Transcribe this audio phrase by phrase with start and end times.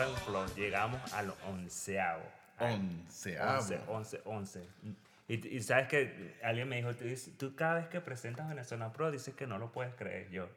[0.00, 2.22] En Flow, llegamos al onceavo.
[2.60, 3.58] Onceavo.
[3.58, 4.68] Once, once, once.
[5.28, 6.90] Y, y sabes que alguien me dijo,
[7.38, 10.30] tú, cada vez que presentas Venezuela Pro dices que no lo puedes creer.
[10.30, 10.48] Yo,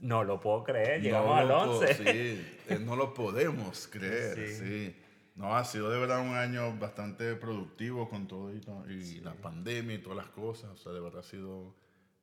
[0.00, 1.94] no lo puedo creer, llegamos No al lo po- 11.
[1.94, 4.54] Sí, eh, no lo podemos creer, Sí.
[4.56, 5.00] sí.
[5.36, 8.60] No, ha sido de verdad un año bastante productivo con todo y,
[8.92, 10.70] y la pandemia y todas las cosas.
[10.70, 11.74] O sea, de verdad ha sido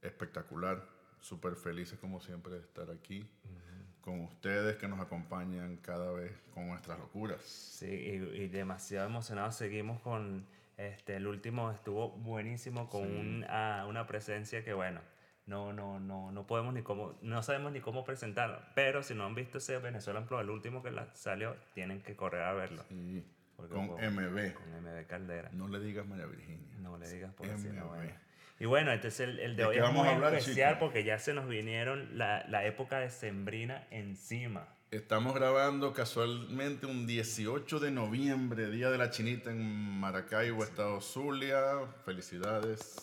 [0.02, 0.82] espectacular.
[1.20, 3.30] Súper felices como siempre de estar aquí
[4.02, 7.42] con ustedes que nos acompañan cada vez con nuestras locuras.
[7.42, 9.56] Sí, y, y demasiado emocionados.
[9.56, 10.46] Seguimos con
[10.78, 15.02] este, el último estuvo buenísimo con un, ah, una presencia que bueno,
[15.46, 18.60] no, no, no, no podemos ni cómo, no sabemos ni cómo presentarlo.
[18.76, 22.16] Pero si no han visto ese Venezuela Pro, el último que la- salió, tienen que
[22.16, 22.84] correr a verlo.
[23.56, 24.54] Porque con con- MB.
[24.56, 25.50] Con MB Caldera.
[25.54, 26.76] No le digas María Virginia.
[26.80, 27.96] No le digas por así, no, MB.
[27.96, 28.14] bueno.
[28.62, 30.74] Y bueno, este es el, el de ¿De hoy es vamos muy a hablar, especial
[30.76, 30.80] chicos?
[30.88, 34.68] porque ya se nos vinieron la, la época de Sembrina encima.
[34.92, 39.64] Estamos grabando casualmente un 18 de noviembre, Día de la Chinita en
[40.00, 41.88] Maracaibo, Estado Zulia.
[42.06, 43.00] Felicidades.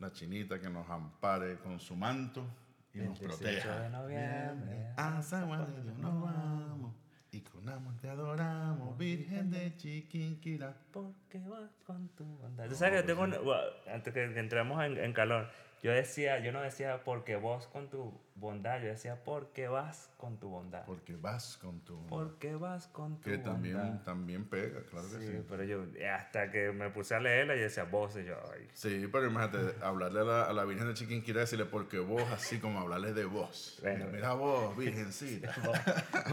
[0.00, 2.44] La chinita que nos ampare con su manto
[2.92, 3.80] y nos 18 proteja.
[3.82, 4.86] de noviembre.
[4.96, 6.92] A San Juan de Dios nos vamos
[7.30, 10.74] y con amor te adoramos, Virgen de Chiquinquirá.
[10.92, 12.68] Porque vas con tu bondad.
[12.68, 15.48] Tú sabes que yo tengo, una- bueno, antes que que entremos en, en calor,
[15.82, 20.38] yo decía, yo no decía porque vos con tu bondad, yo decía porque vas con
[20.38, 20.84] tu bondad.
[20.84, 22.06] Porque vas con tu...
[22.06, 24.02] Porque vas con tu Que también, bondad.
[24.04, 25.44] también pega, claro que Sí, sí.
[25.48, 28.68] pero yo, hasta que me puse a leerla, yo decía vos y yo, ay.
[28.74, 32.58] Sí, pero imagínate, hablarle a la, a la Virgen de Chiquinquirá, decirle porque vos, así
[32.58, 33.78] como hablarle de vos.
[33.80, 34.04] Bueno.
[34.12, 35.54] Mira vos, Virgencita.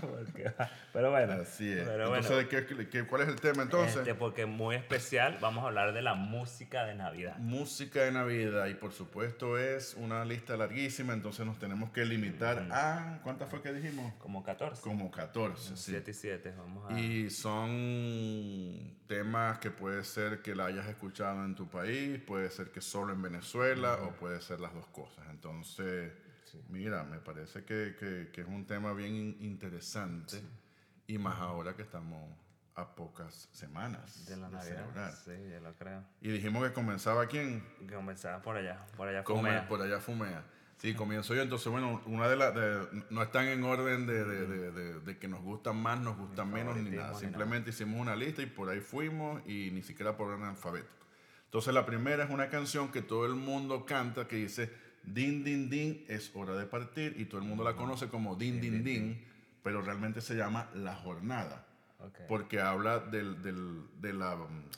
[0.00, 1.32] Porque va- pero bueno.
[1.34, 1.84] Así es.
[1.86, 3.96] Pero bueno, entonces, ¿qué- qué- cuál es el tema entonces?
[3.98, 7.36] este, porque muy especial, vamos a hablar de la música de Navidad.
[7.38, 12.66] Música de Navidad y por supuesto es una lista larguísima, entonces nos tenemos que limitar
[12.70, 13.20] a...
[13.22, 14.12] ¿Cuántas fue que dijimos?
[14.18, 14.80] Como 14.
[14.82, 15.90] Como 14, sí.
[15.92, 16.98] 7 y 7, vamos a...
[16.98, 22.70] Y son temas que puede ser que la hayas escuchado en tu país, puede ser
[22.70, 25.24] que solo en Venezuela o puede ser las dos cosas.
[25.30, 26.12] Entonces,
[26.70, 30.38] mira, me parece que, que- que es un tema bien in- interesante
[31.06, 32.30] y más ahora que estamos
[32.74, 34.62] a pocas semanas de la Navidad.
[34.62, 35.12] celebrar.
[35.12, 36.04] Sí, yo lo creo.
[36.20, 37.64] Y dijimos que comenzaba quién?
[37.92, 39.68] Comenzaba por allá, por allá Come- Fumea.
[39.68, 40.44] por allá fumea.
[40.78, 41.40] Sí, comienzo yo.
[41.40, 42.54] Entonces, bueno, una de las.
[42.54, 46.18] de- no están en orden de, de- de- de- de que nos gustan más, nos
[46.18, 47.14] gustan menos, ni nada.
[47.14, 50.92] Simplemente hicimos una lista y por ahí fuimos y ni siquiera por orden alfabético.
[51.46, 54.70] Entonces, la primera es una canción que todo el mundo canta que dice:
[55.02, 57.14] Din, din, din, es hora de partir.
[57.18, 59.24] Y todo el mundo la conoce como Din, din, din,
[59.66, 61.66] pero realmente se llama La Jornada
[61.98, 62.20] Ok.
[62.28, 64.36] porque habla del, del, de la,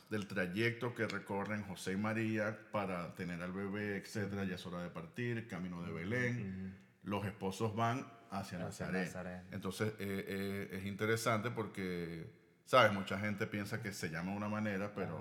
[0.08, 4.44] del trayecto que recorren José y María para tener al bebé, etcétera.
[4.44, 6.74] Ya es hora de partir, camino de Belén.
[7.02, 7.98] Los esposos van
[8.30, 9.06] hacia, Hacia Nazaret.
[9.08, 9.42] Nazaret.
[9.50, 12.32] Entonces eh, eh, es interesante porque,
[12.64, 12.90] ¿sabes?
[12.94, 15.20] Mucha gente piensa que se llama de una manera, pero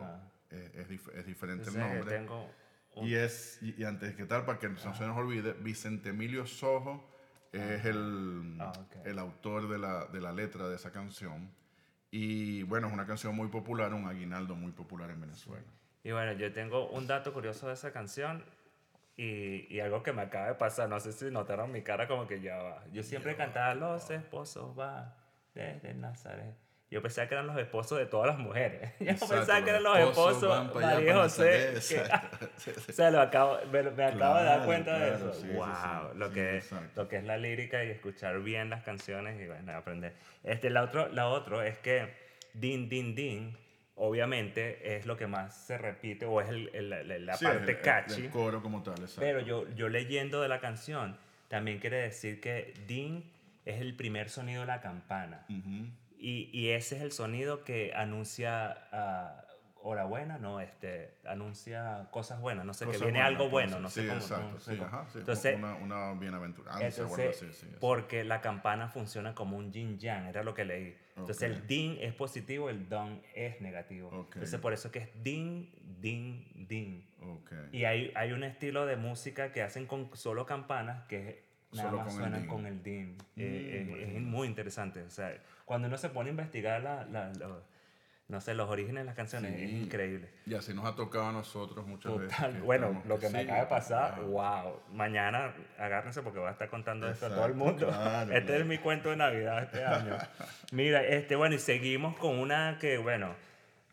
[0.49, 2.17] eh, es, dif- es diferente Entonces, el nombre.
[2.19, 2.49] tengo
[2.95, 6.09] un- Y es, y, y antes que tal, para que no se nos olvide, Vicente
[6.09, 7.16] Emilio Sojo
[7.57, 9.05] es el, Ah, ok.
[9.05, 11.49] el autor de la, de la letra de esa canción.
[12.11, 15.65] Y bueno, es una canción muy popular, un aguinaldo muy popular en Venezuela.
[16.03, 18.43] Y bueno, yo tengo un dato curioso de esa canción
[19.17, 20.87] y, y algo que me acaba de pasar.
[20.87, 22.83] No sé si notaron mi cara como que ya va.
[22.93, 25.13] Yo siempre cantaba Los esposos van
[25.53, 26.55] desde Nazaret.
[26.89, 28.93] Yo pensaba que eran los esposos de todas las mujeres.
[28.99, 30.43] Yo Exacto, pensaba que eran los esposos
[30.73, 31.73] allá, María José.
[31.89, 35.41] Que- o sea, lo acabo, me, me acabo de dar Claro, cuenta de claro, eso.
[35.41, 35.65] sí, wow,
[36.13, 36.17] sí.
[36.17, 37.01] lo, Sí, que, exacto.
[37.03, 40.13] lo que es la lírica y escuchar bien las canciones y bueno, aprender.
[40.45, 42.13] Este, la, otro, la otro es que
[42.53, 43.57] din, din, din,
[43.95, 47.69] obviamente es lo que más se repite o es el- el- la, la parte el-
[47.77, 48.21] el- catchy.
[48.25, 49.19] El coro como tal, exacto.
[49.21, 51.17] Pero yo, yo leyendo de la canción,
[51.49, 53.29] también quiere decir que din
[53.65, 55.45] es el primer sonido de la campana.
[55.49, 55.87] Ujú.
[56.19, 59.43] Y, y ese es el sonido que anuncia ah,
[59.81, 63.79] hora buena, no, este, anuncia cosas buenas, no sé, Cosas que viene buenas, algo bueno,
[63.79, 64.19] no sé sí, cómo.
[64.19, 64.85] exacto, no sí, cómo.
[64.85, 67.75] ajá, sí, Entonces, una, una bienaventuranza entonces, así, sí, sí.
[67.79, 70.97] porque la campana funciona como un yin yang, era lo que leí.
[71.15, 71.57] Entonces Ok.
[71.57, 74.09] el din es positivo, el don es negativo.
[74.09, 74.35] Ok.
[74.35, 77.09] Entonces por eso que es din, din, din.
[77.21, 77.53] Ok.
[77.71, 81.97] Y hay, hay un estilo de música que hacen con solo campanas que nada Solo
[82.03, 82.49] más con el suenan din.
[82.49, 83.17] con el din.
[83.35, 84.29] Eh, Mm, eh, es buenísimo.
[84.37, 85.01] muy interesante.
[85.03, 85.33] O sea,
[85.65, 87.61] cuando uno se pone a investigar la, la- lo-
[88.29, 89.83] no sé, los orígenes de las canciones, es Sí.
[89.83, 90.29] increíble.
[90.45, 92.35] Y así nos ha tocado a nosotros muchas veces.
[92.35, 92.61] Total.
[92.61, 94.27] Bueno, lo que me acaba de pasar, claro.
[94.27, 94.79] wow.
[94.93, 97.87] Mañana agárrense porque voy a estar contando esto a todo el mundo.
[97.87, 98.61] claro, este claro.
[98.61, 100.17] es mi cuento de Navidad este año.
[100.73, 103.33] Mira, este, bueno, y seguimos con una que, bueno,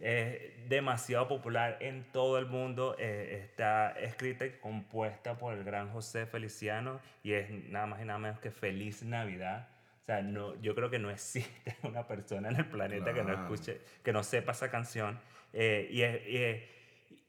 [0.00, 2.96] es demasiado popular en todo el mundo.
[2.98, 8.04] eh, está escrita y compuesta por el gran José Feliciano y es nada más y
[8.04, 9.68] nada menos que Feliz Navidad.
[10.02, 13.32] O sea, no, yo creo que no existe una persona en el planeta que no
[13.42, 15.18] escuche, que no sepa esa canción.
[15.52, 16.62] Eh, y, es-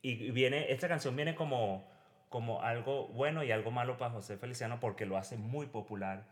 [0.01, 1.89] y viene, esta canción viene como,
[2.29, 6.25] como algo bueno y algo malo para José Feliciano porque lo hace muy popular.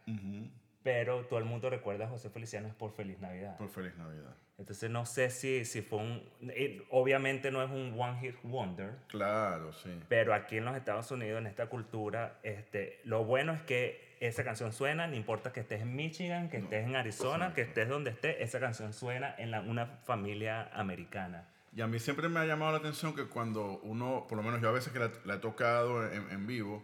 [0.83, 3.55] Pero todo el mundo recuerda a José Feliciano es por Feliz Navidad.
[3.57, 4.35] Por Feliz Navidad.
[4.59, 6.23] Entonces no sé si, si fue un...
[6.49, 9.89] eh, Obviamente no es un One Hit Wonder, Claro, sí.
[10.07, 14.43] pero aquí en los Estados Unidos, en esta cultura, este, lo bueno es que esa
[14.43, 17.89] canción suena, no importa que estés en Michigan, que No, estés en Arizona, que estés
[17.89, 21.49] donde estés, esa canción suena en la- una familia americana.
[21.75, 24.61] Y a mí siempre me ha llamado la atención que cuando uno, por lo menos
[24.61, 26.83] yo a veces que la, la he tocado en, en vivo,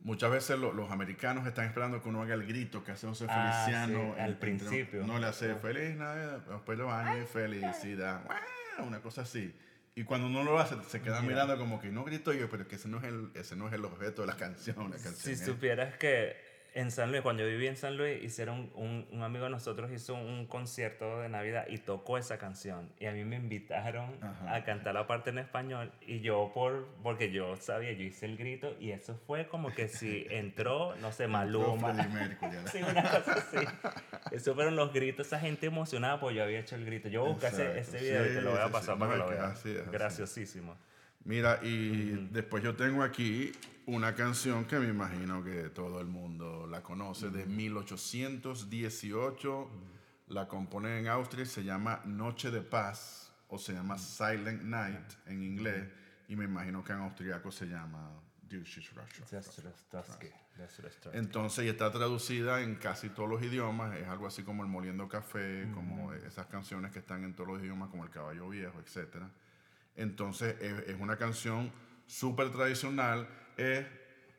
[0.00, 3.26] muchas veces lo- los americanos están esperando que uno haga el grito que hace José
[3.28, 4.14] Ah, Feliciano.
[4.14, 5.06] sí, al entre- principio.
[5.06, 5.56] No le hace Ah.
[5.56, 8.22] feliz Navidad, después lo y felicidad,
[8.78, 9.54] una cosa así.
[9.94, 11.44] Y cuando uno lo hace, se quedan Mira.
[11.44, 13.72] mirando como que no grito yo, pero que ese no es el, ese no es
[13.72, 14.76] el objeto de la canción.
[14.90, 16.36] La canción Si es- supieras que
[16.76, 19.90] en San Luis, cuando yo viví en San Luis, hicieron un, un amigo de nosotros
[19.92, 22.92] hizo un concierto de Navidad y tocó esa canción.
[23.00, 24.54] Y a mí me invitaron Ajá.
[24.56, 25.90] a cantar la parte en español.
[26.06, 28.76] Y yo, por, porque yo sabía, yo hice el grito.
[28.78, 31.94] Y eso fue como que si entró, no sé, Maluma.
[32.70, 33.66] Sí, una cosa así.
[34.32, 37.08] Esos fueron los gritos, esa gente emocionada, pues yo había hecho el grito.
[37.08, 37.96] Yo busqué ese, Exacto.
[37.96, 39.00] ese video y te lo voy Sí, a sí, pasar sí.
[39.00, 39.66] para que lo veas.
[39.66, 40.46] es, así
[41.26, 43.50] Mira, y después yo tengo aquí
[43.86, 49.70] una canción que me imagino que todo el mundo la conoce, de 1818.
[50.28, 55.14] La compone en Austria y se llama Noche de Paz, o se llama Silent Night
[55.26, 55.88] en inglés,
[56.28, 58.08] y me imagino que en austriaco se llama.
[61.12, 65.08] Entonces, y está traducida en casi todos los idiomas, es algo así como el Moliendo
[65.08, 69.24] Café, como esas canciones que están en todos los idiomas, como el Caballo Viejo, etc.
[69.96, 71.70] Entonces, es, es una canción
[72.06, 73.26] súper tradicional,
[73.56, 73.84] es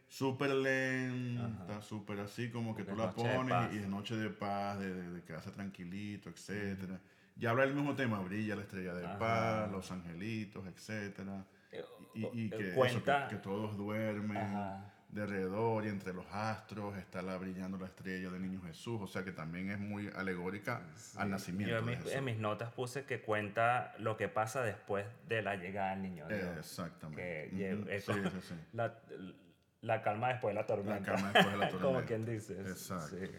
[0.08, 4.94] súper lenta, súper así, como que tú la pones y es noche de paz, de,
[4.94, 7.00] de, de quedarse tranquilito, etc.
[7.36, 9.20] Y habla el mismo tema, brilla la estrella de Ajá.
[9.20, 11.20] paz, los angelitos, etc.
[12.14, 14.94] Y, y- y Eh, que, eso, cuenta- que, que todos duermen Ajá.
[15.18, 19.08] De alrededor y entre los astros está la brillando la estrella del niño Jesús, o
[19.08, 20.82] sea que también es muy alegórica
[21.18, 22.14] al nacimiento Yo en de mis, Jesús.
[22.14, 26.28] en mis notas puse que cuenta lo que pasa después de la llegada del niño
[26.28, 26.58] Dios.
[26.58, 27.50] Exactamente.
[27.52, 28.56] Que es sí, como sí, sí.
[28.74, 29.00] La,
[29.82, 31.14] la calma después de la tormenta.
[31.14, 32.06] calma después de la como tormenta.
[32.08, 32.60] quien dice.
[32.62, 33.16] Exacto.
[33.18, 33.30] sí.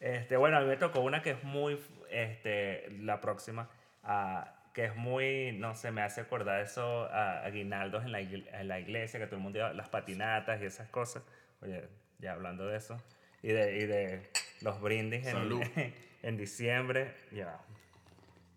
[0.00, 1.80] Este, bueno, a mí me tocó una que es muy,
[2.10, 3.70] este, la próxima,
[4.02, 8.68] ah, que es muy, no sé, me hace acordar eso a aguinaldos en la, en
[8.68, 11.22] la iglesia, que todo el mundo lleva las patinatas y esas cosas.
[11.62, 11.88] Oye,
[12.18, 13.00] ya hablando de eso.
[13.42, 14.30] Y de, y de
[14.62, 15.62] los brindis en,
[16.22, 17.14] en diciembre.
[17.30, 17.56] Ya.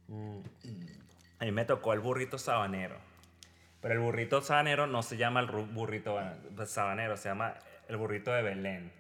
[0.07, 0.39] Mm.
[1.39, 2.97] A mí me tocó el burrito sabanero.
[3.79, 7.53] Pero el burrito sabanero no se llama el burrito ba- sabanero, se llama
[7.87, 8.91] el burrito de Belén.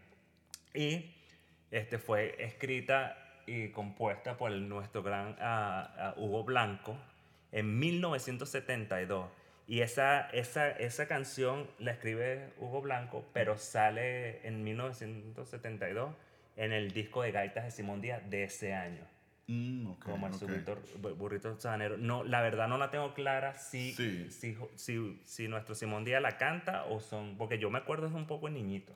[0.75, 1.15] Y
[1.71, 6.95] este fue escrita y compuesta por nuestro gran ah, ah, Hugo Blanco
[7.51, 9.29] en 1972.
[9.69, 16.13] Y esa, esa, esa canción la escribe Hugo Blanco, pero sale en 1972
[16.55, 19.03] en el disco de gaitas de Simón Díaz de ese año
[19.49, 20.41] Mm, ok, como el ok.
[20.41, 21.95] burrito, bu- burrito sabanero.
[21.97, 24.29] No, la verdad no la tengo clara si, Sí.
[24.29, 27.37] si, si, si nuestro Simón Díaz la canta o son...
[27.37, 28.91] Porque yo me acuerdo es un poco niñito.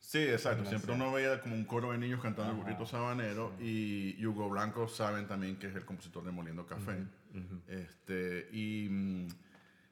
[0.00, 0.64] Sí, exacto.
[0.64, 2.64] Siempre uno veía como un coro de niños cantando el Ajá.
[2.66, 6.96] burrito sabanero y, y Hugo Blanco saben también que es el compositor de Moliendo Café.
[7.68, 9.28] este, y,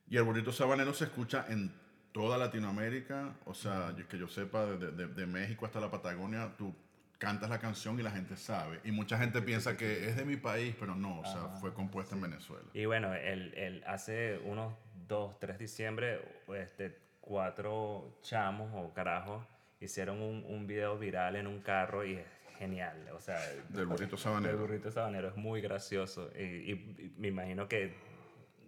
[0.09, 1.73] y el burrito sabanero se escucha en
[2.13, 6.53] toda Latinoamérica, o sea, yo- que yo sepa, de, de- de México hasta la Patagonia,
[6.57, 6.75] tú
[7.19, 8.81] cantas la canción y la gente sabe.
[8.85, 12.15] Y mucha gente piensa que es de mi país, pero no, o sea, fue compuesta
[12.15, 12.65] en Venezuela.
[12.73, 14.73] Y bueno, el, el, hace unos
[15.07, 16.21] 2, 3 diciembre,
[16.57, 19.45] este, cuatro chamos o carajos
[19.81, 22.27] hicieron un, un video viral en un carro y es
[22.59, 23.09] genial.
[23.15, 24.59] O sea, Del burrito sabanero.
[24.59, 27.95] burrito sabanero es muy gracioso y, y- y me imagino que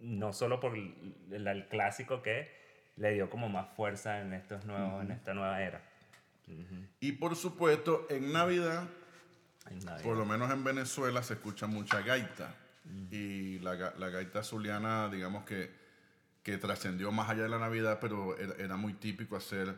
[0.01, 2.49] no solo por el, el- clásico que
[2.97, 5.81] le dio como más fuerza en, estos nuevos, en esta nueva era.
[6.99, 8.87] Y por supuesto, en Navidad
[9.69, 10.03] En Navidad.
[10.03, 12.55] Por lo menos en Venezuela se escucha mucha gaita.
[13.11, 15.71] Y la, la gaita zuliana, digamos que,
[16.43, 19.75] que trascendió más allá de la Navidad, pero era, era muy típico hacer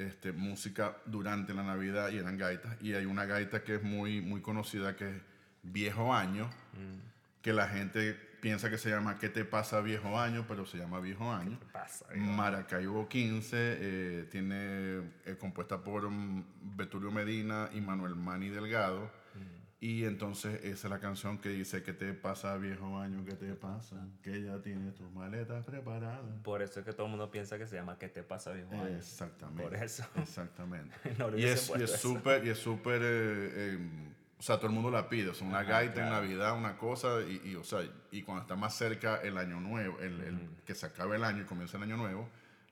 [0.00, 2.76] este, música durante la Navidad y eran gaitas.
[2.80, 5.22] Y hay una gaita que es muy, muy conocida que es
[5.62, 6.50] Viejo Año,
[7.42, 10.46] que la gente piensa que se llama ¿Qué te pasa Viejo Año?
[10.48, 11.58] Pero se llama Viejo Año.
[11.60, 12.06] ¿Qué pasa?
[12.14, 16.44] Maracaibo 15 eh, tiene eh, compuesta por mm,
[16.76, 19.10] Betulio Medina y Manuel Mani Delgado.
[19.82, 23.24] Y entonces esa es la canción que dice ¿Qué te pasa viejo año?
[23.24, 23.96] ¿Qué te pasa?
[24.22, 26.20] Que ya tienes tus maletas preparadas.
[26.44, 28.72] Por eso es que todo el mundo piensa que se llama ¿Qué te pasa, viejo
[28.72, 28.88] año?
[28.98, 29.62] Exactamente.
[29.62, 30.04] Por eso.
[30.16, 30.94] Exactamente.
[31.18, 31.96] No y es y es eso.
[32.14, 33.78] súper y es súper eh, eh,
[34.38, 35.30] o sea, todo el mundo la pide.
[35.30, 36.22] O sea, una Ajá, gaita en claro.
[36.24, 39.98] Navidad, una cosa, y, y, o sea, y cuando está más cerca el año nuevo,
[40.00, 42.26] el, el- que se acabe el año y comienza el año nuevo,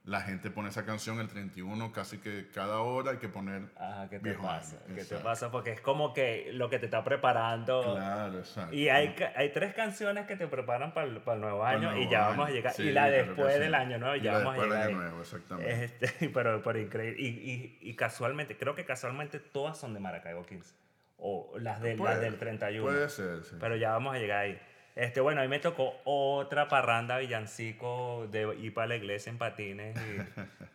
[0.09, 3.65] la gente pone esa canción el 31, casi que cada hora hay que poner.
[3.77, 4.77] Ajá, ¿qué te pasa?
[4.87, 5.51] año, ¿Qué te pasa?
[5.51, 7.83] Porque es como que lo que te está preparando.
[7.95, 8.75] Claro, exacto.
[8.75, 11.77] Y hay, hay tres canciones que te preparan para el, para el nuevo Para el
[11.81, 12.29] año nuevo y ya año.
[12.31, 12.73] vamos a llegar.
[12.73, 13.61] Sí, y la después sí.
[13.61, 14.89] del año nuevo Y ya la vamos a después del llegar.
[14.89, 15.85] año nuevo, exactamente.
[15.85, 17.21] Este, pero, pero increíble.
[17.21, 20.75] Y, y, y casualmente, creo que casualmente todas son de Maracaibo 15.
[21.19, 22.83] O las, del las Puede- del 31.
[22.83, 23.57] Puede ser, sí.
[23.61, 24.59] Pero ya vamos a llegar ahí.
[24.99, 29.39] Este, bueno, a mí me tocó otra parranda villancico de ir para la iglesia en
[29.39, 29.97] patines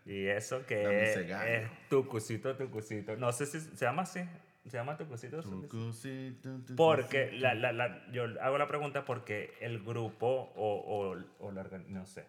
[0.06, 1.16] y, y eso que es,
[1.64, 3.18] es tucucito, tucucito.
[3.18, 4.22] No sé si se llama así.
[4.66, 5.42] ¿Se llama tucucito?
[5.42, 6.76] Tucucito, tucucito.
[6.78, 11.64] Porque la, la, la- yo hago la pregunta porque el grupo o, o, o la
[11.90, 12.24] no sé,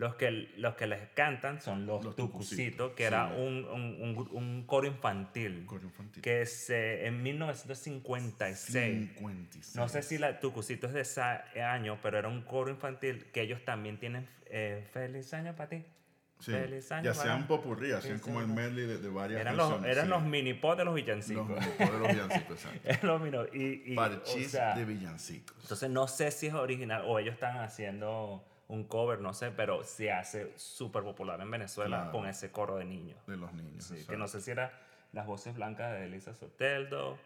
[0.00, 3.06] los que, los que les cantan son los, Los tucucitos, que sí.
[3.06, 5.66] era un, un, un coro infantil.
[5.66, 6.22] Coro infantil.
[6.22, 9.76] Que se, en 1956 56.
[9.76, 13.42] no sé si la Tucucito es de ese año, pero era un coro infantil que
[13.42, 15.84] ellos también tienen eh, Feliz año para ti.
[16.38, 16.52] Sí.
[16.52, 19.84] Feliz año Y hacían para- popurrí, hacían como el medley de, de varias Eran los,
[19.84, 20.10] eran sí.
[20.10, 21.46] los mini pop de los Los villancicos.
[21.46, 23.06] mejores de los villancicos, exacto.
[23.06, 25.54] los mini y, y, o Parchís sea, de villancicos.
[25.60, 29.82] Entonces no sé si es original o ellos están haciendo un cover, no sé, pero
[29.84, 32.12] se hace súper popular en Venezuela Claro.
[32.12, 33.18] con ese coro de niños.
[33.26, 33.84] De los niños.
[33.84, 34.72] Sí, que no sé si era
[35.12, 37.18] las voces blancas de Elisa Soteldo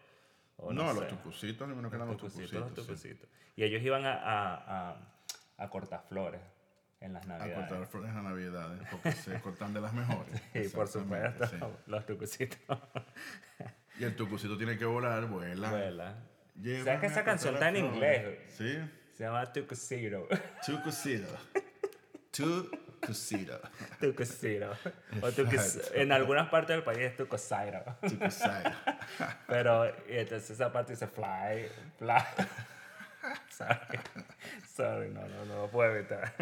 [0.57, 1.09] o No, no, los sé.
[1.09, 2.77] tucucitos, menos que eran los tucucitos, tucucitos.
[2.87, 3.09] los sí.
[3.09, 3.29] tucucitos.
[3.55, 4.95] Y ellos iban a, a, a,
[5.57, 6.41] a cortar flores
[6.99, 7.67] en las A navidades.
[7.69, 10.41] cortar flores a Navidades, porque se cortan de las mejores.
[10.55, 11.57] y por supuesto, sí.
[11.85, 12.57] los tucucitos.
[13.99, 15.69] Y el tucucito tiene que volar, vuela.
[15.69, 16.15] Vuela.
[16.83, 18.39] ¿Sabes que a esa canción las está en inglés?
[18.57, 18.77] Sí.
[19.17, 20.27] Se llama Tucucito.
[20.65, 21.27] Tucucito.
[22.31, 23.59] Tucucito.
[23.99, 24.71] Tucucito.
[25.21, 27.95] O tucus- en algunas partes del país es Tucusito.
[28.01, 28.71] Tucusito.
[29.47, 32.13] Pero y entonces esa parte dice fly, fly.
[33.49, 33.99] Sorry.
[34.75, 36.33] Sorry, no, no, no lo puedo evitar.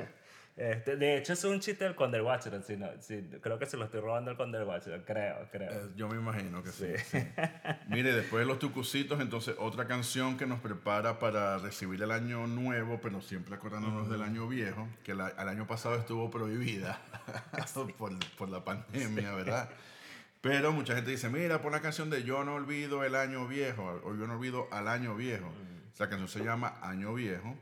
[0.56, 2.64] Este, de hecho, es un chiste del Conde Washington.
[2.64, 5.04] Si no, si, creo que se lo estoy robando al Conde Washington.
[5.06, 5.72] Creo, creo.
[5.72, 6.86] Eh, Yo me imagino que sí.
[7.10, 7.18] sí.
[7.88, 12.46] Mire, después de los tucucitos, entonces otra canción que nos prepara para recibir el año
[12.46, 17.02] nuevo, pero siempre acordándonos del año viejo, que la- el año pasado estuvo prohibida
[17.98, 19.70] por, por la pandemia, ¿verdad?
[20.42, 24.02] Pero mucha gente dice, mira, por la canción de Yo no olvido el año viejo,
[24.04, 25.52] o Yo no olvido al año viejo.
[25.94, 27.56] Esa canción se llama Año Viejo.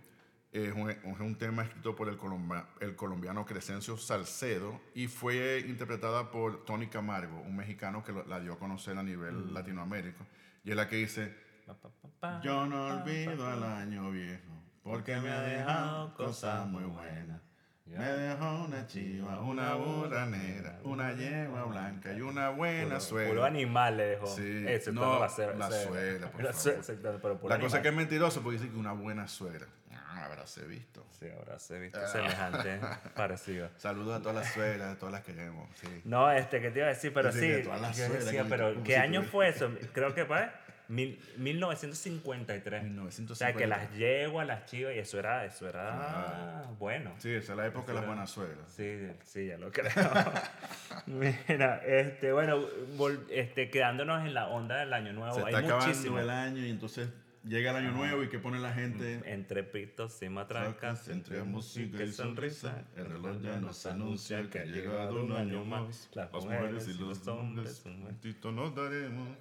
[0.51, 5.63] Es un, es un tema escrito por el, colomba- el colombiano Crescencio Salcedo y fue
[5.65, 10.25] interpretada por Tony Camargo, un mexicano que lo- la dio a conocer a nivel Latinoamérica.
[10.65, 11.34] Y es la que dice,
[11.65, 11.89] Pa, pa,
[12.20, 14.51] pa, yo no olvido al año viejo,
[14.84, 17.39] porque me ha dejado cosas muy buenas.
[17.86, 23.29] Me dejó una chiva, una burra negra, una yegua blanca y una buena suegra.
[23.31, 24.27] Puro animal le dejó.
[24.27, 26.74] Sí, Exceptuando no, la, ce- la ce- suegra, por la favor.
[26.79, 29.67] exceptuando- pero La cosa es que es mentiroso porque dice que una buena suegra.
[30.13, 31.06] Ah, habráse visto.
[31.18, 31.80] Sí, ahora se ha Ah.
[31.80, 32.80] visto semejante
[33.15, 33.70] parecido.
[33.77, 35.70] Saludos a todas las suegras, a todas las queremos.
[35.80, 36.01] Sí.
[36.03, 37.13] No, este, ¿qué te iba a decir?
[37.13, 39.72] Pero sí, que todas las yo suegras decía, que pero ¿qué si año fue eso?
[39.94, 40.50] Creo que fue
[40.89, 42.84] mil- 1953.
[42.84, 43.32] 1953.
[43.32, 47.13] O sea, que las yeguas, las chivas, y eso era, eso era bueno.
[47.20, 48.65] Sí, esa es la época de las buenas suegras.
[48.75, 49.91] Sí, sí, ya lo creo.
[51.08, 52.60] Mira, este, bueno,
[52.98, 56.20] vol- este, quedándonos en la onda del año nuevo, Se hay está acabando muchísimo.
[56.20, 57.10] el año y entonces
[57.43, 59.21] llega el año nuevo y ¿qué pone la gente?
[59.25, 64.60] Entre pitos y matracas, Tracas, entre música y sonrisa, el reloj ya nos anuncia que
[64.60, 66.10] ha llegado un año más.
[66.13, 69.38] Las mujeres y los hombres, un momentito nos daremos.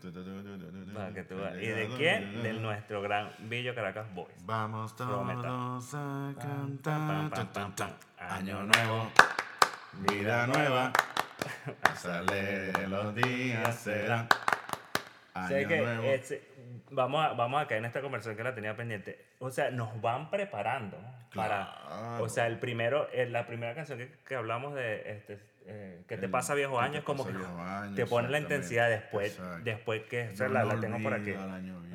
[0.94, 1.62] Para que tú Ha veas.
[1.62, 2.42] ¿Y de quién?
[2.42, 4.34] Del nuestro gran Billo Caracas Boys.
[4.44, 7.98] Vamos todos a cantar.
[8.18, 9.10] Año nuevo,
[10.08, 10.92] vida nueva.
[11.96, 14.28] Sale los días serán.
[15.48, 16.12] Sé Año nuevo.
[16.90, 19.24] Vamos, a, vamos a caer en esta conversación que la tenía pendiente.
[19.38, 20.96] O sea, nos van preparando
[21.34, 22.18] para...
[22.20, 26.16] O sea, el primero, eh, la primera canción que, que hablamos de este, eh, que
[26.16, 27.32] te El- pasa viejo ¿Qué año te es como que
[27.94, 29.64] te pone la intensidad después, Exacto.
[29.64, 31.32] después que o sea, la, tengo por aquí.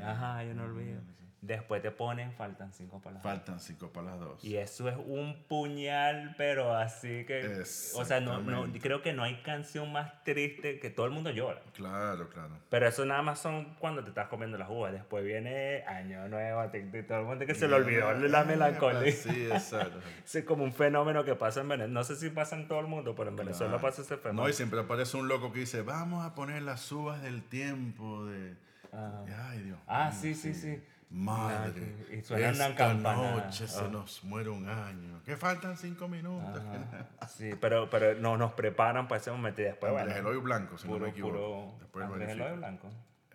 [0.03, 1.01] Ajá, yo no olvido.
[1.45, 3.23] Después te ponen, faltan cinco palabras.
[3.23, 4.43] Faltan cinco para las dos.
[4.43, 7.61] Y eso es un puñal, pero así que...
[7.95, 11.29] O sea, no, no, creo que no hay canción más triste que todo el mundo
[11.29, 11.61] llora.
[11.73, 12.57] Claro, claro.
[12.69, 14.91] Pero eso nada más son cuando te estás comiendo las uvas.
[14.91, 16.63] Después viene Año Nuevo,
[17.07, 19.11] todo el mundo que se le olvidó la melancolía.
[19.11, 19.99] Sí, exacto.
[20.35, 21.93] Es como un fenómeno que pasa en Venezuela.
[21.93, 24.43] No sé si pasa en todo el mundo, pero en Venezuela pasa ese fenómeno.
[24.43, 28.25] No, y siempre aparece un loco que dice, vamos a poner las uvas del tiempo
[28.25, 28.55] de...
[28.91, 29.49] Ajá.
[29.49, 30.81] Ay, Dios Ah, mío, sí, sí, sí.
[31.09, 33.31] Madre, Y suenan una esta campana.
[33.35, 33.87] noche se Ah.
[33.89, 35.21] nos muere un año.
[35.23, 36.61] Que faltan cinco minutos.
[36.61, 37.07] Ajá.
[37.29, 40.87] Sí, pero, pero no, nos preparan para ese momento y después, bueno, Eloy Blanco, si
[40.87, 41.33] no puro, me equivoco.
[41.33, 41.77] puro...
[41.79, 42.45] Después lo verifico.
[42.45, 42.89] Eloy Blanco.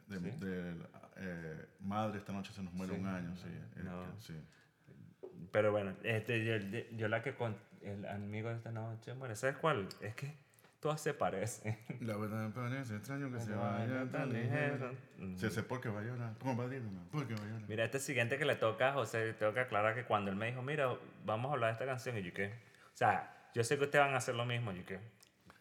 [0.09, 0.45] De, Sí.
[0.45, 0.75] de,
[1.17, 3.49] eh, madre, esta noche se nos muere Sí, un año, sí.
[3.77, 4.03] el no.
[4.17, 4.35] que- sí.
[5.53, 6.57] Pero bueno, este, yo,
[6.97, 9.89] yo la que con el amigo de esta noche, bueno, ¿sabes cuál?
[10.01, 10.35] Es que
[10.81, 11.79] todas se parecen.
[12.01, 14.91] La verdad me parece extraño que se vaya tan ligero.
[14.91, 14.97] ligero.
[15.19, 15.37] Mm.
[15.37, 16.35] Sé por qué va a llorar.
[16.35, 16.57] ¿por
[17.27, 17.69] qué va a llorar?
[17.69, 20.47] Mira, este siguiente que le toca a José, tengo que aclarar que cuando él me
[20.47, 20.93] dijo, mira,
[21.25, 22.47] vamos a hablar de esta canción, y yo qué.
[22.47, 24.99] O sea, yo sé que ustedes van a hacer lo mismo, y yo qué.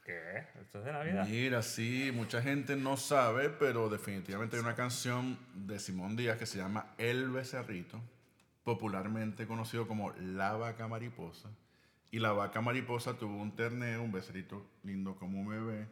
[0.06, 0.46] ¿Qué?
[0.62, 1.28] ¿Esto es de Navidad?
[1.28, 6.48] Mira, sí, mucha gente no sabe, pero definitivamente hay una canción de Simón Díaz que
[6.48, 8.02] se llama El Becerrito,
[8.64, 11.50] popularmente conocido como La Vaca Mariposa.
[12.12, 15.88] Y la vaca mariposa tuvo un terneo, un becerrito lindo como un bebé.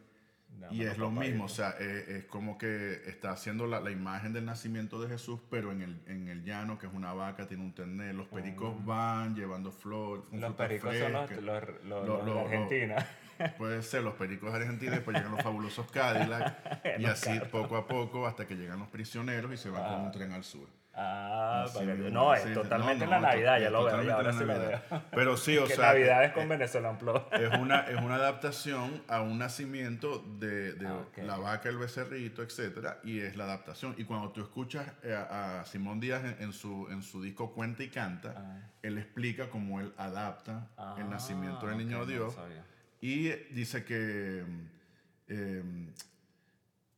[0.58, 3.80] No, y no, es lo mismo, o sea, eh, es como que está haciendo la,
[3.80, 7.12] la imagen del nacimiento de Jesús, pero en el, en el llano, que es una
[7.12, 8.14] vaca, tiene un ternero.
[8.16, 10.36] Los pericos van llevando flor, Ah.
[10.36, 13.06] Los pericos son los, los, los- Lo- los de Argentina.
[13.58, 17.86] Puede ser los pericos de Argentina, después llegan los fabulosos Cadillac, y así poco a
[17.86, 20.66] poco hasta que llegan los prisioneros y se van con un tren al sur.
[21.00, 23.84] Ah, para que- mismo, no, es sí, totalmente no, en la no, Navidad, ya lo
[23.84, 24.54] veo, ya ahora sí lo.
[25.12, 26.98] Pero sí, o que sea, Navidad es con Venezuela
[27.32, 32.42] es una, es una adaptación a un nacimiento de, de Ah, la vaca, el becerrito,
[32.42, 33.94] etcétera, y es la adaptación.
[33.96, 37.52] Y cuando tú escuchas eh, a, a Simón Díaz en, en su, en su disco
[37.52, 38.60] Cuenta y Canta, Ah.
[38.82, 42.36] él explica cómo él adapta el nacimiento del Ah, niño ok, no Dios.
[43.00, 44.44] Y dice que
[45.28, 45.62] eh,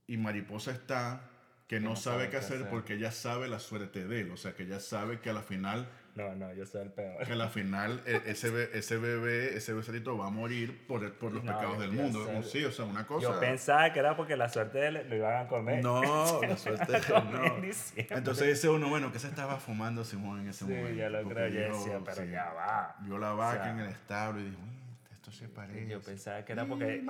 [0.06, 1.20] y Mariposa está
[1.70, 4.64] que no, sabe qué hacer porque ella sabe la suerte de él, o sea que
[4.64, 5.86] ella sabe que a la final
[6.16, 7.24] No, no, yo soy el peor.
[7.24, 11.12] que a la final eh, ese, be- ese bebé, ese becerrito va a morir por,
[11.14, 12.24] por los No, pecados del yo mundo.
[12.26, 13.28] Como sí, o sea, una cosa.
[13.28, 15.80] Yo pensaba que era porque la suerte de él lo iban a comer.
[15.84, 16.92] No, la suerte
[17.30, 17.58] no.
[17.58, 18.18] Ni siempre.
[18.18, 20.98] Entonces dice uno, bueno, ¿qué se estaba fumando Simón en ese Sí, momento?
[20.98, 22.96] ya lo Porque creo, yo decía, pero sí, ya va.
[23.02, 24.79] Vio la vaca O sea, en el establo y dijo, "Mm,
[25.20, 25.86] esto se parece.
[25.86, 27.04] Yo pensaba que era porque.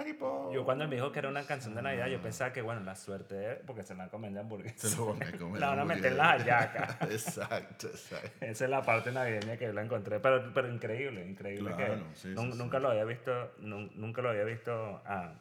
[0.52, 2.80] Yo cuando él me dijo que era una canción de Navidad, yo pensaba que, bueno,
[2.80, 4.88] la suerte él, porque se la comen de hamburguesa.
[4.88, 5.60] Se lo van a comer.
[5.60, 6.96] La van a meter en las hallacas.
[7.10, 8.44] exacto, exacto.
[8.44, 12.16] Esa es la parte navideña que yo la encontré, pero, pero increíble, increíble Claro, que
[12.16, 15.00] sí, nun- sí, nunca lo había visto, nun- nunca lo había visto.
[15.06, 15.32] ah.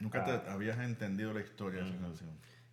[0.00, 2.30] Nunca te habías entendido la historia de esa canción.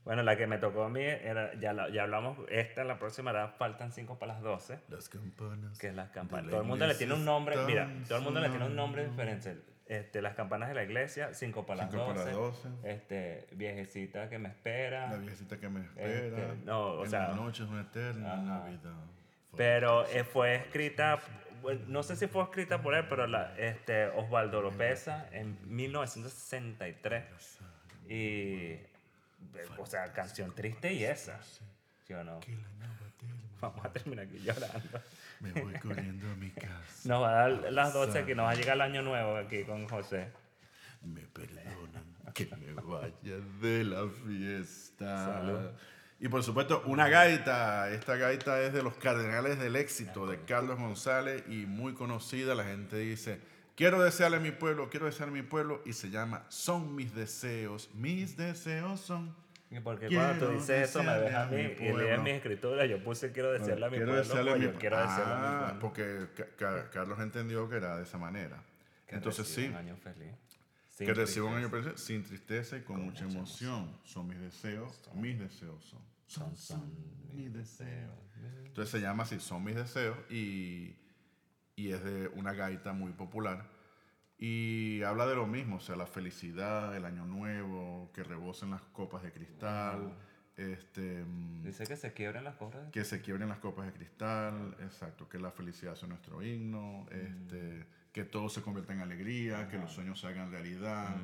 [0.10, 3.30] Bueno, la que me tocó a mí era, ya, la- ya hablamos, esta la próxima
[3.30, 5.78] era faltan 5 para las 12, Las campanas.
[5.78, 6.50] que es las campanas.
[6.50, 9.06] Todo el mundo le tiene un nombre, mira, todo el mundo le tiene un nombre
[9.08, 9.56] diferente.
[9.86, 12.70] Este, las campanas de la iglesia, 5 para las Cinco 12, para las 12.
[12.86, 15.12] Este, viejecita que me espera.
[15.12, 16.10] La viejecita que me espera.
[16.10, 18.42] Este, no, o en sea- La noche es una eterna Ajá.
[18.44, 18.94] Navidad.
[19.58, 21.20] Pero eh, fue escrita,
[21.86, 27.60] no sé si fue escrita por él, pero la, este, Osvaldo Lopeza en 1963.
[28.08, 28.80] Y,
[29.78, 31.40] o sea, canción triste y esa.
[32.06, 32.40] ¿Sí o no?
[32.40, 32.58] Que.
[33.62, 35.02] Vamos a terminar aquí llorando.
[35.42, 37.02] Me voy corriendo a mi casa.
[37.06, 39.64] Nos va a dar las 12 aquí, nos va a llegar el año nuevo aquí
[39.64, 40.32] con José.
[41.02, 45.26] Me perdonan que me vaya de la fiesta.
[45.26, 45.72] Salud.
[46.22, 47.90] Y por supuesto, una gaita.
[47.92, 52.56] Esta gaita es de los Cardenales del Éxito, de Carlos González, y muy conocida.
[52.56, 53.40] La gente dice,
[53.80, 57.16] quiero desearle a mi pueblo, quiero desearle a mi pueblo, y se llama Son mis
[57.16, 59.34] deseos, mis deseos son.
[59.84, 63.02] Porque Quiero cuando tú dices eso me ves a mí y lees mis escrituras, yo
[63.04, 65.60] puse quiero desearle a mi Quiero pueblo, desearle mi- yo quiero desearle a mi Ah,
[65.60, 65.80] pueblo.
[65.80, 68.62] porque Ca- Ca- Carlos entendió que era de esa manera.
[69.08, 70.34] Que Entonces sí, Un año feliz.
[70.90, 73.96] Sin que reciba un año feliz sin tristeza y con, mucha emoción.
[74.04, 76.02] Son mis deseos, mis deseos son.
[76.28, 76.92] Son, son
[77.34, 78.12] mis deseos.
[78.66, 80.96] Entonces se llama así, son mis deseos y,
[81.80, 83.66] y es de una gaita muy popular.
[84.38, 88.82] Y habla de lo mismo, o sea, la felicidad, el año nuevo, que rebosen las
[88.82, 90.14] copas de cristal,
[90.58, 92.92] este, mm, Dice que se quiebren las cosas.
[92.92, 97.86] que se quiebren las copas de cristal, exacto, que la felicidad sea nuestro himno, este,
[98.12, 101.16] que todo se convierta en alegría, que los sueños se hagan realidad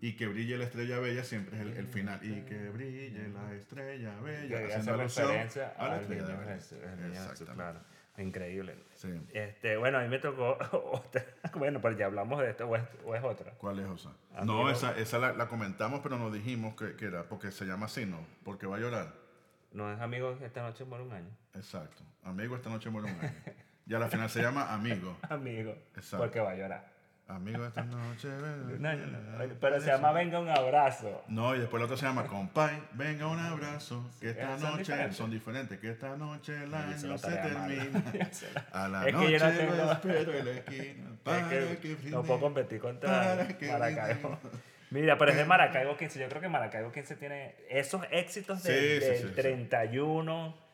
[0.00, 3.54] y que brille la estrella bella siempre es el, el final y que brille la
[3.54, 7.54] estrella bella, Que haciendo alusión referencia a la estrella de Exactamente.
[7.54, 7.80] claro.
[8.18, 8.76] Increíble.
[8.94, 9.08] Sí.
[9.32, 10.56] Este, bueno, a mí me tocó
[10.92, 11.24] otra.
[11.54, 13.52] Bueno, pero ya hablamos de esto, o es, o es otra.
[13.52, 14.14] ¿Cuál es, Osa?
[14.34, 14.64] Amigo.
[14.64, 17.86] No, esa, esa la, la comentamos, pero nos dijimos que, que era porque se llama
[17.86, 18.18] así, ¿no?
[18.44, 19.14] Porque va a llorar.
[19.72, 21.30] No es amigo esta noche muere un año.
[21.54, 22.02] Exacto.
[22.24, 23.34] Amigo, esta noche muere un año.
[23.86, 25.16] Y a la final se llama Amigo.
[25.28, 25.72] Amigo.
[25.94, 26.18] Exacto.
[26.18, 26.95] Porque va a llorar.
[27.28, 28.28] Amigo, esta noche.
[28.78, 29.54] No, no, no.
[29.60, 31.24] Pero se llama Venga un abrazo.
[31.28, 34.78] No, y después el otro se llama Compay, venga un abrazo, que esta son noche
[34.82, 35.16] diferentes.
[35.16, 38.02] son diferentes, que esta noche el año la se termina.
[38.72, 41.78] La- A la Es que yo no lo tengo- espero en la esquina para Es
[41.78, 43.36] que, que no puedo competir contra
[43.72, 44.38] Maracaibo.
[44.90, 46.20] Mira, pero es de Maracaibo 15.
[46.20, 49.34] Yo creo que Maracaibo 15 tiene esos éxitos del, Sí, sí, del sí, sí.
[49.34, 50.65] 31, Mira,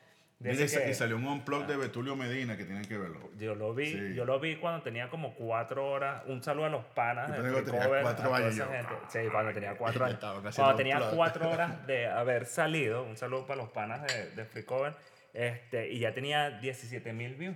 [0.43, 3.29] Dice que- y salió un unplug de Betulio Medina que tienen que verlo.
[3.37, 4.13] Yo lo vi, Sí.
[4.13, 6.23] yo lo vi cuando tenía como cuatro horas.
[6.27, 7.29] Un saludo a los panas.
[7.29, 8.71] Yo de pensé que Free tenía Cover, cuatro a toda años esa yo.
[8.71, 8.93] gente.
[9.09, 10.19] Sí, cuando tenía cuatro años.
[10.55, 13.03] Cuando tenía cuatro horas de haber salido.
[13.03, 14.93] Un saludo para los panas de, de Free Cover.
[15.33, 17.55] Este, y ya tenía 17 mil views.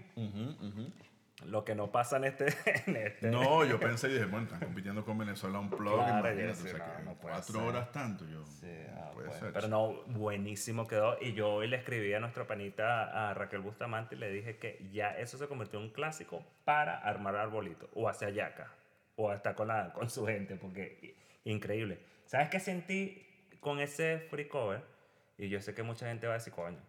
[1.46, 2.48] Lo que no pasa en este.
[2.88, 6.28] En este No, yo pensé y dije, bueno, están compitiendo con Venezuela un plug, Claro,
[6.32, 7.62] imagínate, yo o sea, no, que no cuatro ser.
[7.62, 9.54] horas tanto, yo, Sí, ah, puede ser.
[9.54, 11.18] Pero no, buenísimo quedó.
[11.22, 14.90] Y yo hoy le escribí a nuestra panita, a Raquel Bustamante, y le dije que
[14.92, 18.72] ya eso se convirtió en un clásico para armar arbolito, o hacia Yaca,
[19.16, 22.00] o hasta con, la, con su gente, porque increíble.
[22.26, 23.24] ¿Sabes qué sentí
[23.60, 24.82] con ese free cover?
[25.38, 26.80] Y yo sé que mucha gente va a decir, coño,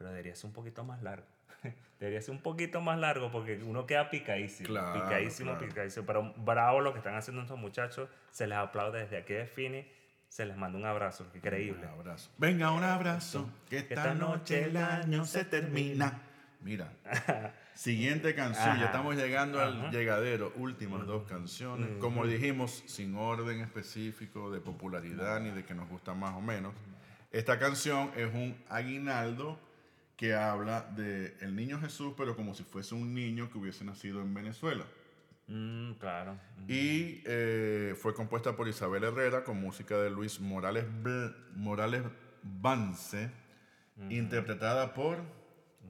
[0.00, 1.26] pero debería ser un poquito más largo.
[2.00, 4.70] Debería ser un poquito más largo porque uno queda picadísimo.
[4.70, 5.66] Claro, picadísimo, claro.
[5.66, 6.06] picadísimo.
[6.06, 8.08] Pero bravo lo que están haciendo estos muchachos.
[8.30, 9.86] Se les aplaude desde aquí de Fini.
[10.26, 11.26] Se les manda un abrazo.
[11.34, 11.86] Increíble.
[11.86, 12.30] Un abrazo.
[12.38, 16.22] Venga, un abrazo, que esta noche el año se termina.
[16.62, 16.90] Mira,
[17.74, 18.80] siguiente canción, Ajá.
[18.80, 21.90] ya estamos llegando al llegadero, últimas dos canciones.
[22.00, 26.72] Como dijimos, sin orden específico de popularidad ni de que nos gusta más o menos.
[27.32, 29.58] Esta canción es un aguinaldo
[30.20, 34.20] que habla de el niño Jesús, pero como si fuese un niño que hubiese nacido
[34.20, 34.84] en Venezuela.
[35.46, 36.36] Mm, claro.
[36.68, 42.02] Y eh, fue compuesta por Isabel Herrera con música de Luis Morales, Bl- Morales
[42.42, 43.30] Vance,
[44.10, 45.18] interpretada por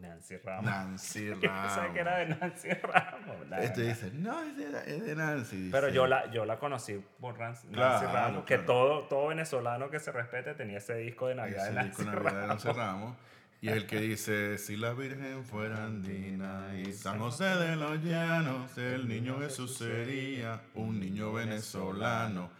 [0.01, 0.64] Nancy Ramos.
[0.64, 2.29] Nancy Yo pensaba que era Ramos.
[2.29, 3.49] de Nancy Ramos.
[3.49, 5.57] la Este dice, no, es de, es de Nancy.
[5.57, 5.71] dice.
[5.73, 9.90] Pero yo la, yo la conocí por Nancy, Nancy Claro, Ramos, que todo, todo venezolano
[9.90, 12.64] que se respete tenía ese disco de Navidad Ese de disco Nancy Navidad de Ramos.
[12.64, 13.16] Nancy Ramos.
[13.62, 18.03] Y es el que dice, si la Virgen fuera andina y San José de los
[18.03, 22.51] Llanos, el niño Jesús sería un niño venezolano.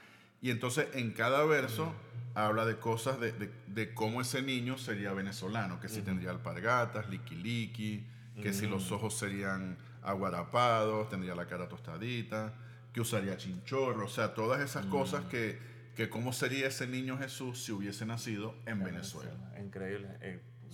[0.43, 1.95] Y entonces en cada verso
[2.35, 7.07] habla de cosas de, de- de cómo ese niño sería venezolano, que si tendría alpargatas,
[7.09, 8.07] liqui
[8.43, 12.55] que si los ojos serían aguarapados, tendría la cara tostadita,
[12.93, 15.59] que usaría chinchorro, o sea, todas esas cosas que,
[15.97, 19.33] que cómo sería ese niño Jesús si hubiese nacido en Venezuela.
[19.63, 20.09] Increíble.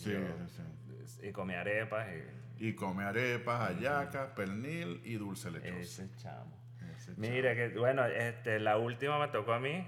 [0.06, 1.28] Eh, Sí, sí.
[1.28, 2.06] Y comí arepas
[2.58, 5.78] y Y come arepas, hallacas, pernil y dulce lechoso.
[5.78, 6.56] ese chamo.
[6.96, 9.86] Ese Mira, que bueno, este, la última me tocó a mí.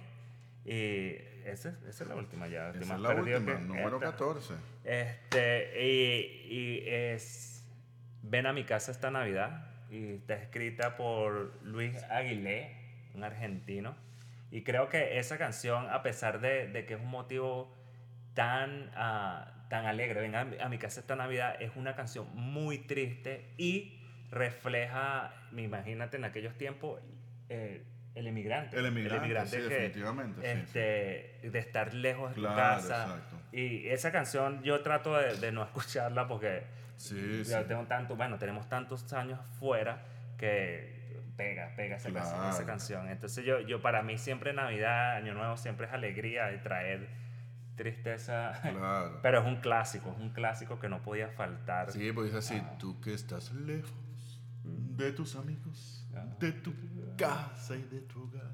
[0.64, 2.70] Y esa, esa es la última ya.
[2.70, 4.10] Esa es la última, que número esta.
[4.12, 4.54] 14.
[4.84, 7.64] Este, y, y es
[8.22, 9.64] Ven a mi casa esta Navidad.
[9.90, 12.76] Y está escrita por Luis Aguilé,
[13.14, 13.96] un argentino.
[14.50, 17.74] Y creo que esa canción, a pesar de, de que es un motivo
[18.34, 23.46] tan, ah, tan alegre, Ven a, mi- casa esta Navidad, es una canción muy triste
[23.58, 24.00] y
[24.30, 27.00] refleja, me imagínate en aquellos tiempos,
[27.48, 27.82] eh,
[28.14, 28.78] el inmigrante.
[28.78, 33.02] El emigrante, sí, que, definitivamente, sí, este, de estar lejos de tu Claro, casa.
[33.04, 33.36] exacto.
[33.52, 36.62] Y esa canción yo trato de, de no escucharla porque
[36.96, 37.52] Sí, sí.
[37.52, 40.02] yo tengo tanto, bueno, tenemos tantos años fuera
[40.36, 42.66] que pega, pega esa, canción, esa Claro.
[42.66, 43.08] canción.
[43.08, 47.06] Entonces yo, yo para mí siempre Navidad, Año Nuevo siempre es alegría y traer
[47.78, 48.52] tristeza.
[48.60, 49.18] Claro.
[49.22, 51.90] Pero es un clásico, es un clásico que no podía faltar.
[51.90, 52.76] Sí, pues dice así, Ah.
[52.78, 56.26] tú que estás lejos de tus amigos, Ah.
[56.38, 56.74] de tu
[57.16, 58.52] casa y de tu hogar.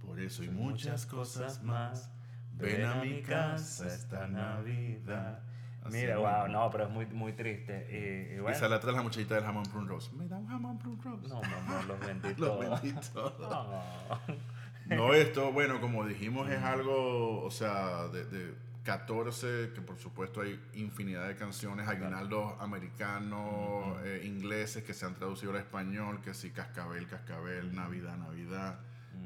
[0.00, 2.10] Por eso y muchas cosas más.
[2.52, 5.42] Ven a mi casa esta Navidad.
[5.82, 7.86] Así Mira, wow, no, pero es muy, muy triste.
[7.90, 10.10] Y, y Y bueno, sale atrás la muchachita del jamón prune rose.
[10.14, 11.28] Me da un jamón prune rose.
[11.28, 12.38] no, mi amor, los benditos.
[12.38, 13.38] Los benditos.
[13.40, 13.80] No.
[14.86, 20.42] No, esto, bueno, como dijimos, es algo, o sea, de, de 14, que por supuesto
[20.42, 26.34] hay infinidad de canciones, aguinaldos americanos, eh, ingleses que se han traducido al español, que
[26.34, 28.80] sí, Cascabel, Cascabel, Navidad, Navidad.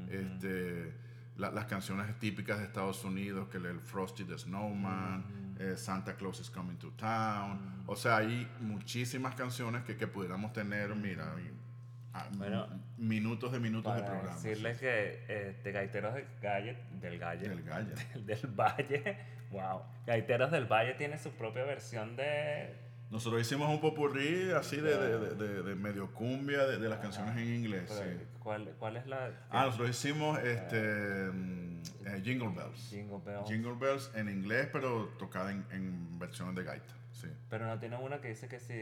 [0.09, 0.93] este,
[1.37, 6.39] la- las canciones típicas de Estados Unidos, que el Frosty the Snowman, eh, Santa Claus
[6.39, 7.83] is Coming to Town.
[7.85, 11.33] O sea, hay muchísimas canciones que, que pudiéramos tener, mira,
[12.13, 12.67] ah, Bueno,
[12.97, 14.33] minutos de minutos de programa.
[14.35, 17.93] decirles que este, Gaiteros del Galle, del Galle, Del Galle.
[18.13, 19.17] del, del Valle,
[19.51, 22.87] wow, Gaiteros del Valle tiene su propia versión de...
[23.09, 24.95] Nosotros hicimos un popurrí así de,
[25.35, 27.89] de, de- medio cumbia de, de las canciones en inglés.
[27.89, 28.25] sí.
[28.37, 29.31] ¿cuál, ¿Cuál es la...?
[29.49, 30.79] Ah, nosotros hicimos este,
[31.31, 32.89] mm, eh, Jingle Bells.
[32.89, 33.47] Jingle Bells.
[33.49, 36.93] Jingle Bells en inglés, pero tocada en, en versiones de gaita.
[37.11, 37.27] Sí.
[37.49, 38.73] Pero no tiene una que dice que si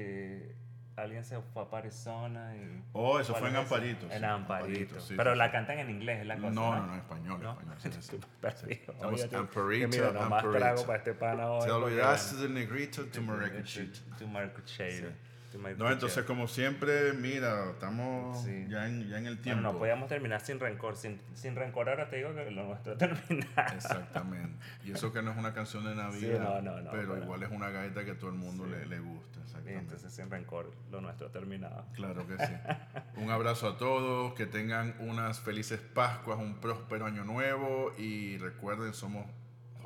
[0.97, 2.83] alguien se fue a Arizona y...
[2.93, 3.55] Oh, eso ¿Cuál fue en?
[3.57, 4.07] Amparito.
[4.09, 4.99] sí, En Amparito.
[4.99, 6.49] sí, pero sí, la cantan en inglés, es la cosa.
[6.49, 7.39] No, no, no, en español.
[7.41, 7.51] ¿No?
[7.51, 7.77] español.
[8.67, 10.51] Estamos Oye, Amparito, mira, Amparito.
[10.57, 11.65] trago para este pana hoy.
[11.65, 13.95] Te olvidaste del negrito to Maracachit.
[14.17, 15.05] To Maracachit.
[15.77, 19.61] No, entonces como siempre, mira, estamos ya, en, ya en el tiempo.
[19.61, 20.97] Bueno, no podíamos terminar sin rencor.
[20.97, 23.47] Sin, sin rencor ahora te digo que lo nuestro termina.
[23.73, 24.57] Exactamente.
[24.83, 28.11] Y eso que no es una canción de Navidad, pero, igual es una gaita que
[28.11, 29.39] a todo el mundo le, le, gusta.
[29.41, 29.79] Exactamente.
[29.79, 31.85] entonces sin rencor lo nuestro ha terminado.
[31.93, 32.53] Claro que sí.
[33.15, 38.93] un abrazo a todos, que tengan unas felices Pascuas, un próspero año nuevo y recuerden,
[38.93, 39.25] somos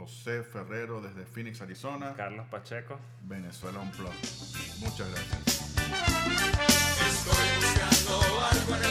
[0.01, 2.15] José Ferrero desde Phoenix, Arizona.
[2.17, 2.97] Carlos Pacheco.
[3.21, 4.11] Venezuela Un Plot.
[4.79, 5.71] Muchas gracias.
[7.07, 8.90] Estoy buscando algo